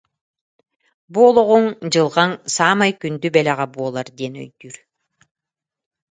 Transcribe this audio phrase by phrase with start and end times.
[1.11, 4.75] бу олоҕуҥ, дьылҕаҥ саамай күндү бэлэҕэ буолар диэн өйдүүр